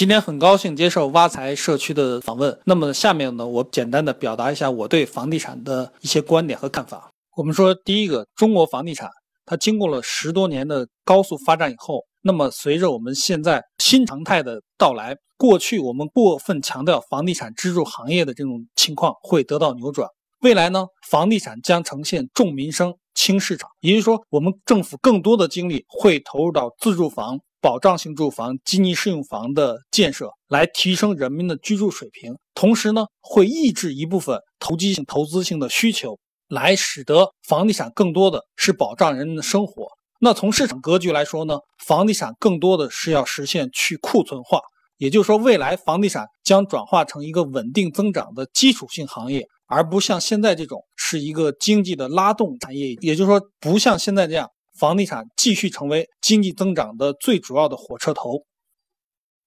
[0.00, 2.58] 今天很高兴接受挖财社区的访问。
[2.64, 7.10] 那么下面呢，我简单的表达一下我对房地产的一些观点和看法。
[7.36, 9.10] 我们说，第一个，中国房地产
[9.44, 20.08] 它经过了十多年的高速发展以后，那么随着我们现在新常态的到来，过去我们过分强调房地产支柱行业的这种情况会得到扭转。
[20.40, 27.38] 未来呢，房地产将呈现重民生轻市场，也就是说，我们政府更多的精力会投入到自住房。
[27.60, 36.18] 保障性住房、经济适用房的建设，来提升人民的居住水平，同时呢，会抑制一部分投机性、投资性的需求，
[36.48, 39.88] 来使得房地产更多的是保障人民的生活。
[40.20, 44.60] 那从市场格局来说呢，房地产更多的是要实现去库存化，
[44.96, 52.94] 也就是说，未来房地产将转化成一个稳定增长的基础性行业，而不像现在这种是一个经济的拉动产业。
[53.00, 54.48] 也就是说，不像现在这样。
[54.80, 58.44] 房地产继续成为经济增长的最主要的火车头。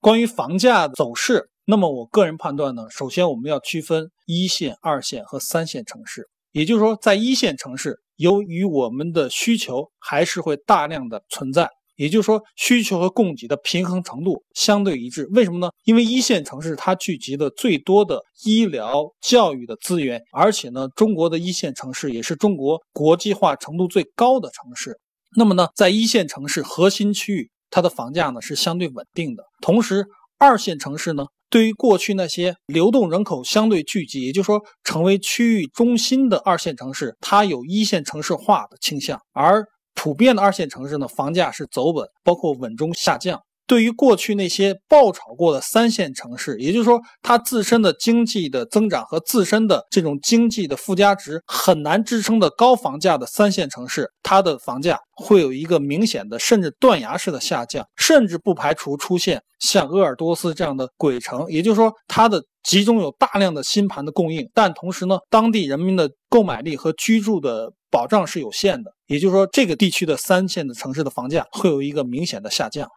[0.00, 6.28] 关于房价走势，那么我个人判断呢，首先我们要区分一线、二线和三线城市。
[6.52, 15.26] 也就是说，在一线城市，由于我们的需求还是会大量的存在，也就是说，需求和供给的平衡程度相对一致。
[15.32, 15.70] 为什么呢？
[15.82, 25.00] 因为一线城市它聚集的最多的医疗、教育的资源，而且呢，中国的一线城市也是中国国际化程度最高的城市。
[25.38, 29.44] 那么呢，在一线城市核心区域，它的房价呢是相对稳定的。
[29.60, 30.06] 同时，
[30.38, 39.20] 二线城市呢，对于过去那些流动人口相对聚集，也就是说成为区域中心的二线城市，它有一线城市化的倾向。
[39.34, 43.42] 而普遍的二线城市呢，房价是走稳，包括稳中下降。
[43.66, 61.46] 对于过去那些爆炒过的三线城市，也就是说，它自身的经济的增长和自身的这种经济的附加值很难支撑的高房价的三线城市，它的房价会有一个明显的甚至断崖式的下降，甚至不排除出现像鄂尔多斯这样的鬼城。
[61.48, 68.92] 也就是说，它的集中有大量的新盘的供应，但同时呢，当地人民的购买力和居住的保障是有限的。
[69.06, 72.88] 也就是说，这个地区的三线的城市的房价会有一个明显的下降。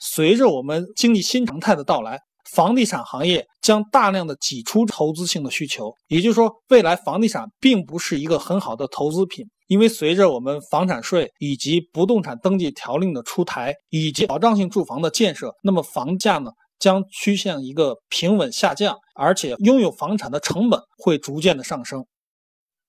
[0.00, 2.18] 随着我们经济新常态的到来，
[2.50, 5.92] 房地产行业将大量的挤出投资性的需求。
[6.08, 22.04] 也就是说，未来房地产并不是一个很好的投资品，因为随着我们房产税以及不动产登记条令的出台，以及保障性住房的建设，那么房价呢将趋向一个平稳下降，而且拥有房产的成本会逐渐的上升。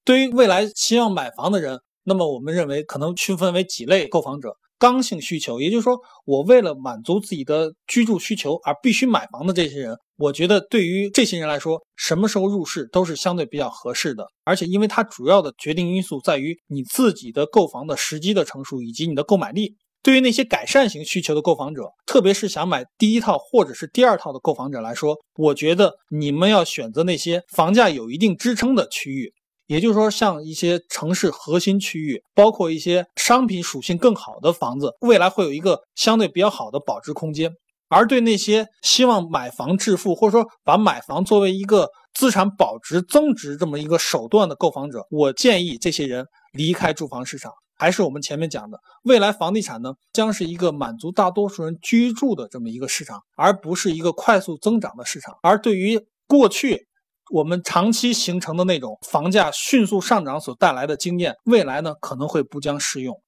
[0.06, 4.56] 对于未来希望买房的人，那么我们认为可能区分为几类购房者。
[4.82, 14.26] 刚性需求，也就是说，我为了满足自己的居住需求而必须买房的这些人，我觉得对于这些人来说，什么时候入市都是相对比较合适的。
[14.44, 19.76] 而且，因为它主要的决定因素在于你自己的购房的时机的成熟以及你的购买力。
[20.04, 29.32] 对于那些改善型需求的购房者，特别是想买第一套或者是第二套的购房者来说，我觉得你们要选择那些房价有一定支撑的区域。
[29.72, 37.54] 也就是说，像一些城市核心区域，包括一些商品属性更好的房子，未来会有一个相对比较好的保值空间。
[37.88, 47.54] 而对那些希望买房致富，或者说把买房作为一个资产保值增值这么一个手段的购房者，我建议这些人离开住房市场。
[47.78, 55.38] 还是我们前面讲的，未来房地产呢，将是一个满足大多数人居住的这么一个市场，而不是一个快速增长的市场。
[55.42, 56.88] 而对于过去，
[57.30, 63.22] 我们长期形成的那种房价迅速上涨所带来的经验，未来呢可能会不将适用。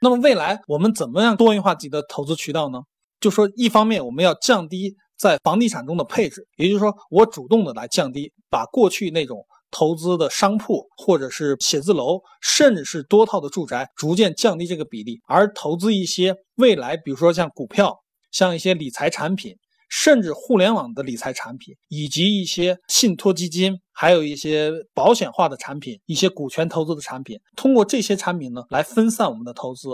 [0.00, 2.80] 那么未来我们怎么样多元化自己的投资渠道呢？
[3.20, 18.00] 就说一方面我们要降低在房地产中的配置，也就是说我主动的来降低，把过去那种投资的商铺或者是写字楼，甚至是多套的住宅，逐渐降低这个比例，而投资一些未来，比如说像股票，
[18.30, 19.56] 像一些理财产品。
[19.96, 29.88] 甚至互联网的理财产品，以及一些信托基金，还有一些保险化的产品，一些股权投资的产品，通过这些产品呢，来分散我们的投资。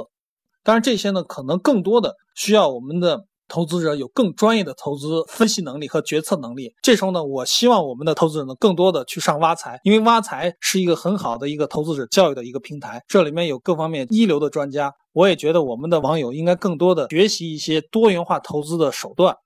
[0.64, 6.72] 当然，这些呢，可能更多的需要我们的投资者有更专业的投资分析能力和决策能力。
[6.82, 14.94] 这时候呢，我希望我们的投资者呢，更多的去上挖财，因为挖财是一个很好的一个投资者教育的一个平台，这里面有各方面一流的专家。
[15.12, 19.36] 我也觉得我们的网友应该更多的学习一些多元化投资的手段。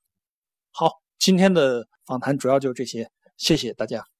[0.76, 0.90] 好，
[1.20, 4.13] 今天的访谈主要就这些，谢谢大家。